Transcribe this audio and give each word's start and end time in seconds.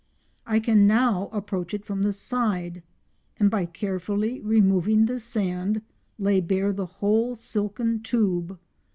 I 0.47 0.59
can 0.59 0.87
now 0.87 1.27
approach 1.31 1.75
it 1.75 1.85
from 1.85 2.01
the 2.01 2.11
side, 2.11 2.81
and 3.39 3.51
by 3.51 3.65
carefully 3.67 4.39
removing 4.41 5.05
the 5.05 5.19
sand, 5.19 5.83
lay 6.17 6.41
bare 6.41 6.73
the 6.73 6.87
whole 6.87 7.35
silken 7.35 7.99
tube. 8.01 8.57